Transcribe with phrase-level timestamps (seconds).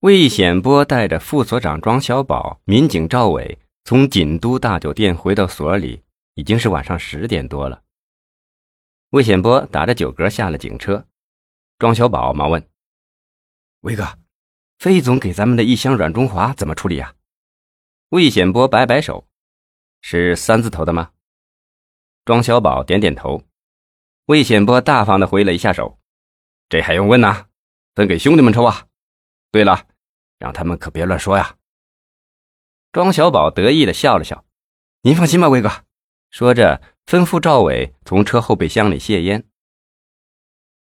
[0.00, 7.82] 魏显波带着副所长庄小宝、民警赵伟从锦都大酒店回到所里，已经是晚上十点多了。
[9.10, 11.04] 魏显波打着酒嗝下了警车，
[11.80, 12.64] 庄小宝忙问
[13.82, 14.06] ：“魏哥，
[14.78, 17.14] 费总给咱们的一箱软中华怎么处理啊？”
[18.10, 19.26] 魏显波摆摆手
[20.00, 21.10] ：“是三字头的吗？”
[22.24, 23.42] 庄小宝点点头。
[24.26, 25.98] 魏显波大方的挥了一下手
[26.70, 27.46] ：“这还用问呐？
[27.96, 28.86] 分给兄弟们抽啊！
[29.50, 29.86] 对了。”
[30.38, 31.56] 让他们可别乱说呀！
[32.92, 34.44] 庄小宝得意的笑了笑
[35.02, 35.84] ：“您放心吧，魏哥。”
[36.30, 39.48] 说着，吩咐赵伟从车后备箱里卸烟。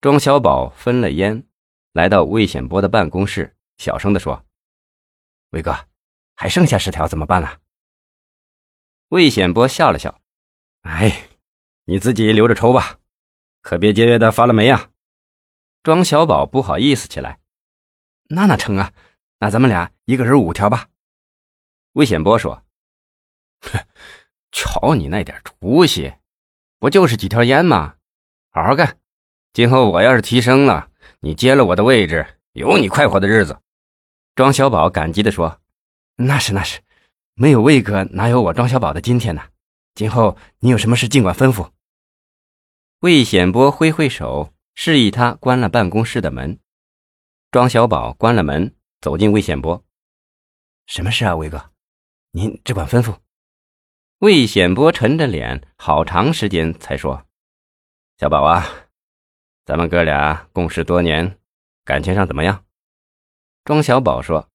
[0.00, 1.46] 庄小宝分了烟，
[1.92, 4.44] 来到魏显波的办公室，小声的说
[5.50, 5.88] ：“魏哥，
[6.34, 7.58] 还剩下十条，怎么办呢？”
[9.10, 10.20] 魏显波笑了笑
[10.82, 11.28] ：“哎，
[11.84, 12.98] 你自己留着抽吧，
[13.60, 14.90] 可别节约的发了霉啊！”
[15.84, 17.40] 庄小宝不好意思起来
[18.30, 18.92] ：“那哪成啊？”
[19.42, 20.86] 那咱们俩一个人五条吧。
[21.94, 22.62] 魏显波说
[23.60, 23.84] ：“哼，
[24.52, 26.14] 瞧你那点出息，
[26.78, 27.96] 不就是几条烟吗？
[28.52, 28.98] 好好干，
[29.52, 33.58] 今后我要是提升了，你接了我的位置，有你快活的日子。”
[34.36, 35.60] 庄小宝感激的说
[36.14, 36.80] ：“那是那是，
[37.34, 39.42] 没有魏哥，哪有我庄小宝的今天呢？
[39.96, 41.68] 今后你有什么事尽管吩咐。”
[43.02, 46.60] 魏显波挥挥手，示意他关了办公室的门。
[47.50, 48.76] 庄小宝关了门。
[49.02, 49.84] 走进魏显波，
[50.86, 51.72] 什么事啊，魏哥？
[52.30, 53.18] 您只管吩咐。
[54.18, 57.26] 魏显波沉着脸，好长时间才说
[58.16, 58.64] ：“小宝啊，
[59.64, 61.36] 咱们哥俩共事多年，
[61.84, 62.64] 感情上怎么样？”
[63.64, 64.48] 庄小宝说：“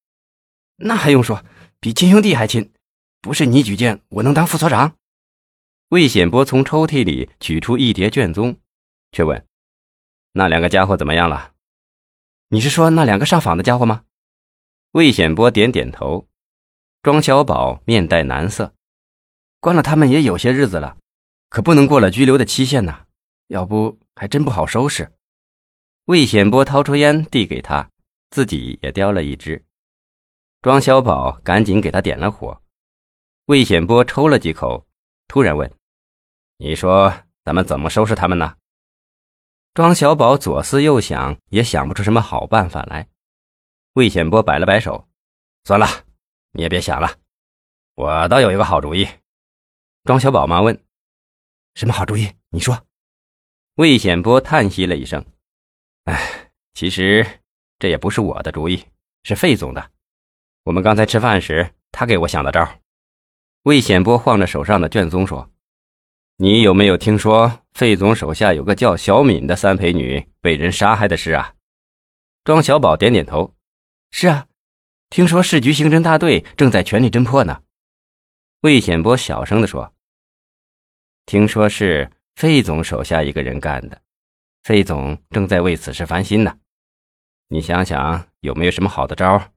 [0.76, 1.44] 那还用说，
[1.78, 2.72] 比亲兄弟还亲。
[3.20, 4.96] 不是你举荐，我能当副所长？”
[5.90, 8.58] 魏显波从抽屉里取出一叠卷宗，
[9.12, 9.46] 却问
[10.32, 11.52] ：“那两个家伙怎么样了？
[12.48, 14.04] 你是说那两个上访的家伙吗？”
[14.92, 16.26] 魏显波点点头，
[17.02, 18.72] 庄小宝面带难色，
[19.60, 20.96] 关了他们也有些日子了，
[21.50, 23.04] 可不能过了拘留的期限呐，
[23.48, 25.12] 要不还真不好收拾。
[26.06, 27.90] 魏显波掏出烟递给他，
[28.30, 29.62] 自己也叼了一支。
[30.62, 32.62] 庄小宝赶紧给他点了火。
[33.44, 34.86] 魏显波抽了几口，
[35.28, 35.70] 突然问
[36.56, 37.12] ：“你说
[37.44, 38.56] 咱们怎么收拾他们呢？”
[39.74, 43.06] 庄小宝左思右想，也想不出什么好办法来。
[43.98, 45.08] 魏显波摆了摆手，
[45.64, 45.88] 算了，
[46.52, 47.16] 你也别想了，
[47.96, 49.08] 我倒有一个好主意。
[50.04, 50.84] 庄小宝忙问
[51.74, 52.30] ：“什么好主意？
[52.50, 52.86] 你说。”
[53.74, 55.26] 魏显波叹息了一声
[56.06, 57.26] ：“哎，其实
[57.80, 58.84] 这也不是我的主意，
[59.24, 59.90] 是费总的。
[60.62, 62.68] 我们刚才吃饭时，他给我想的招。”
[63.66, 65.50] 魏显波晃着手上的卷宗说
[66.38, 71.56] ：“你有没有听说费总手下有个叫小敏的三陪女被人杀害的事啊？”
[72.44, 73.56] 庄小宝点点头。
[74.10, 74.48] 是啊，
[75.10, 77.62] 听说市局刑侦大队正在全力侦破呢。
[78.62, 79.94] 魏显波小声的说
[81.26, 84.02] ：“听说是费总手下一个人干的，
[84.64, 86.58] 费总正在为此事烦心呢。
[87.48, 89.52] 你想想，有没有什么好的招，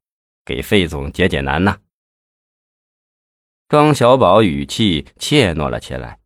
[0.45, 1.79] 给费总解解难呢？”
[3.67, 6.19] 庄小宝语气怯懦了起来：“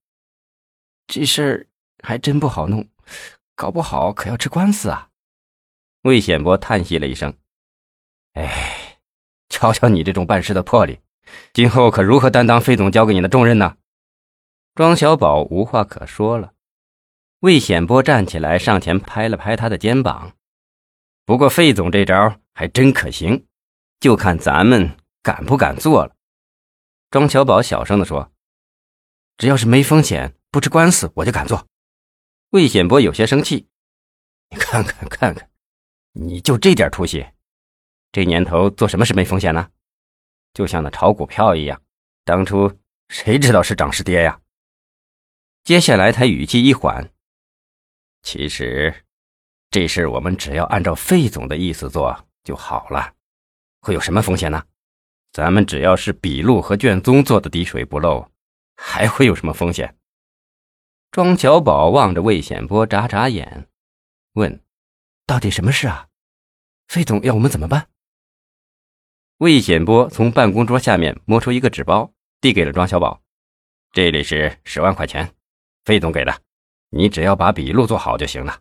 [1.08, 1.68] 这事儿
[2.04, 2.90] 还真不好弄，
[3.56, 5.12] 搞不好可要吃官司啊。”
[6.02, 7.34] 魏显波叹息了一声。
[8.36, 9.00] 哎，
[9.50, 11.00] 瞧瞧你这种办事的魄力，
[11.54, 13.78] 今后可如何担当费总交给你的重任呢？
[14.76, 16.54] 庄小宝无话可说了。
[17.40, 20.34] 魏显波站起来，上前拍了拍他的肩膀。
[21.26, 23.46] 不过费总这招还真可行，
[24.00, 26.16] 就看咱们敢不敢做了。
[27.12, 28.34] 庄小宝小声地说
[29.38, 31.68] ：“只要是没风险、不吃官司，我就敢做。”
[32.52, 33.70] 魏显波有些生气
[34.52, 35.50] ：“你看看看看，
[36.12, 37.26] 你就这点出息！”
[38.16, 39.70] 这年头做什么事没风险呢？
[40.54, 41.82] 就像那炒股票一样，
[42.24, 44.40] 当初谁知道是涨是跌呀？
[45.66, 47.12] 接下来他语气一缓
[48.24, 49.04] ：“其实，
[49.70, 53.16] 这事我们只要按照费总的意思做就好了，
[53.82, 54.64] 会有什么风险呢？
[55.34, 58.32] 咱们只要是笔录和卷宗做的滴水不漏，
[58.78, 59.94] 还会有什么风险？”
[61.12, 63.68] 庄小宝望着魏显波，眨眨眼，
[64.36, 64.64] 问
[65.28, 66.08] ：“到底什么事啊？
[66.88, 67.90] 费总要我们怎么办？”
[69.46, 72.12] 魏显波从办公桌下面摸出一个纸包，
[72.42, 73.22] 递给了庄小宝
[73.94, 75.36] ：“这里是十万块钱，
[75.84, 76.36] 费总给的，
[76.90, 78.60] 你只要把笔录做好就行了，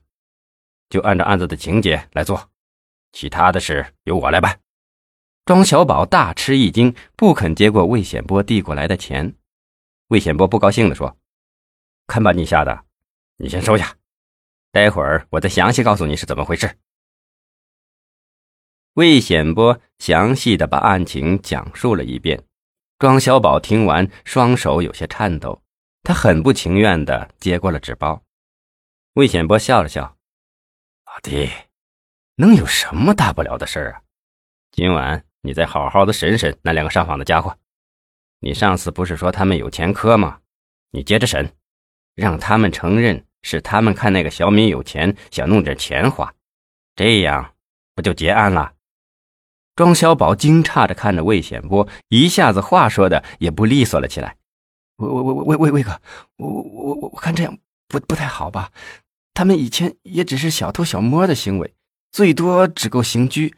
[0.91, 2.51] 就按照案子的情节来做，
[3.13, 4.61] 其他的事由我来办。”
[5.47, 9.35] 庄小宝大吃一惊，不肯接过魏显波递过来的钱。
[10.09, 11.17] 魏显波不高兴地说
[12.07, 12.85] ：“看把你吓的，
[13.39, 13.97] 你先收下，
[14.71, 16.77] 待会儿我再详细告诉你是怎么回事。”
[18.95, 22.41] 魏显波详细的把案情讲述了一遍。
[22.97, 25.61] 庄小宝听完，双手有些颤抖，
[26.05, 28.23] 他很不情愿的接过了纸包。
[29.15, 30.17] 魏显波笑了笑
[31.07, 31.51] ：“老弟，
[32.37, 34.01] 能有什么大不了的事啊？
[34.71, 37.59] 今晚你再好好的审审那两个上访的家伙。
[38.39, 40.39] 你上次不是说他们有前科吗？
[40.93, 41.53] 你接着审，
[42.15, 46.33] 让他们承认是他们看那个小敏有钱，想弄点钱花，
[46.95, 47.55] 这样
[47.97, 48.73] 不就结案了？”
[49.77, 54.37] 庄小宝惊诧着看着魏显波，一下子话说的也不利索了起来。
[54.97, 56.01] 魏魏魏魏魏魏哥，
[56.37, 58.71] 我我我我我看这样不不太好吧？
[59.35, 61.75] 他们以前也只是小偷小摸的行为，
[62.13, 63.53] 最多只够刑拘。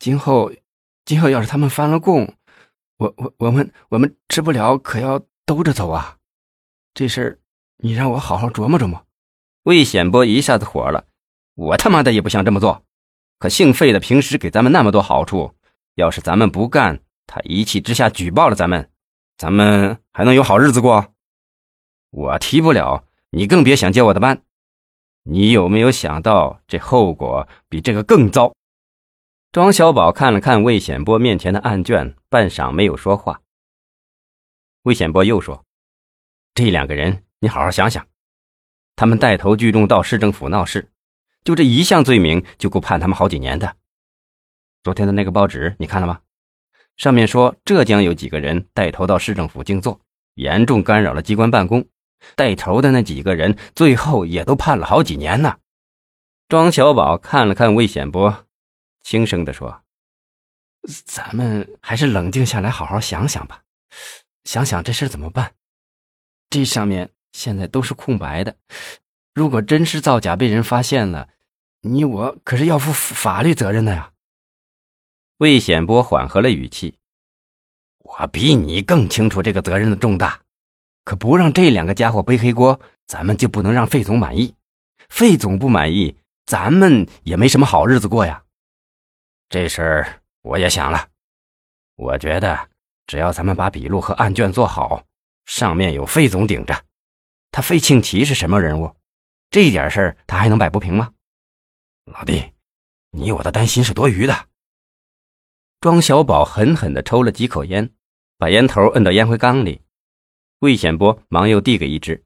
[0.00, 0.52] 今后，
[1.04, 2.34] 今后要是他们翻了供，
[2.96, 6.16] 我我我们我们吃不了可要兜着走啊！
[6.94, 7.38] 这事儿，
[7.78, 9.06] 你让我好好琢磨琢磨。
[9.62, 11.06] 魏显波一下子火了，
[11.54, 12.84] 我他妈的也不想这么做。
[13.38, 15.54] 可姓费的平时给咱们那么多好处，
[15.96, 18.90] 要是咱们不干，他一气之下举报了咱们，
[19.36, 21.12] 咱们还能有好日子过？
[22.10, 24.42] 我提不了，你更别想接我的班。
[25.24, 28.54] 你有没有想到这后果比这个更糟？
[29.52, 33.40] 庄小宝看了看魏显波面前的案卷，半晌没有说话。
[34.82, 35.64] 魏显波又说
[36.54, 38.06] ：“这两个人，你好好想想，
[38.96, 40.90] 他们带头聚众到市政府闹事。”
[41.44, 43.76] 就这一项罪名就够判他们好几年的。
[44.82, 46.20] 昨天的那个报纸你看了吗？
[46.96, 50.00] 上面说浙江有几个人带头到市政府静坐，
[50.34, 51.86] 严重干扰了机关办公。
[52.36, 55.58] 带头的那几个人最后也都判了好几年呢。
[56.48, 58.46] 庄小宝看了看魏显波，
[59.02, 59.82] 轻声地说
[61.04, 63.62] ：“咱们还是冷静下来，好好想想吧。
[64.44, 65.52] 想想这事怎么办？
[66.48, 68.56] 这上面现在都是空白的。
[69.34, 71.28] 如果真是造假被人发现了，
[71.80, 74.12] 你我可是要负法律责任的呀。
[75.38, 76.96] 魏显波缓和了语气
[77.98, 80.40] ：“我比你更清楚这个责任的重大，
[81.04, 84.54] 可不让这两个家伙背黑锅，咱们就不能让费总满意。
[85.08, 86.16] 费总不满意，
[86.46, 88.40] 咱们也没什么好日子过呀。
[89.48, 91.08] 这事儿我也想了，
[91.96, 92.68] 我觉得
[93.08, 95.04] 只要咱们把笔录和案卷做好，
[95.44, 96.84] 上面有费总顶着，
[97.50, 98.94] 他费庆奇是什么人物？
[99.50, 101.12] 这点事儿他还能摆不平吗？”
[102.06, 102.52] 老弟，
[103.10, 104.48] 你我的担心是多余的。
[105.80, 107.92] 庄小宝狠狠地抽了几口烟，
[108.38, 109.82] 把烟头摁到烟灰缸里。
[110.60, 112.24] 魏显波忙又递给一支，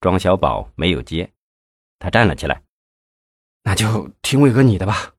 [0.00, 1.32] 庄小宝没有接，
[2.00, 2.64] 他站了起来
[3.62, 5.14] ：“那就听魏哥你的吧。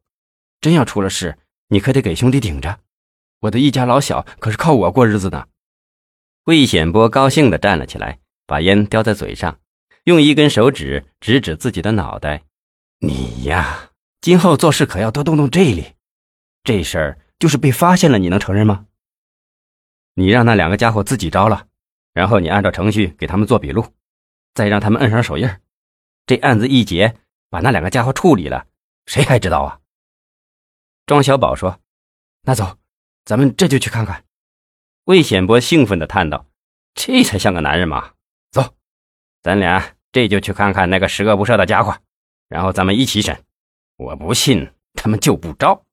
[0.59, 1.37] 真要出了事，
[1.67, 2.81] 你可得给兄弟顶着。
[3.39, 5.47] 我的一家老小可是靠我过日子的。”
[6.43, 9.60] 魏显波高兴地站了起来，把烟叼在嘴上，
[10.05, 12.43] 用一根手指指指自己的脑袋。
[12.99, 15.93] 你呀，今后做事可要多动动这里。
[16.63, 18.85] 这事儿就是被发现了，你能承认吗？
[20.15, 21.67] 你让那两个家伙自己招了，
[22.13, 23.85] 然后你按照程序给他们做笔录，
[24.53, 25.49] 再让他们摁上手印
[26.25, 27.15] 这案子一结，
[27.49, 28.67] 把那两个家伙处理了，
[29.05, 29.79] 谁还知道啊？
[31.05, 31.79] 庄小宝说
[32.43, 32.77] ：“那走，
[33.25, 34.23] 咱们这就去看看。”
[35.05, 36.45] 魏显波兴奋地叹道
[36.93, 38.13] ：“这才像个男人嘛！
[39.41, 41.97] 咱俩这就去看看那个十恶不赦的家伙。”
[42.49, 43.37] 然后咱们一起审，
[43.97, 45.83] 我不信他们就不招。